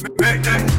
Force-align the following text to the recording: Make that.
Make 0.00 0.42
that. 0.44 0.71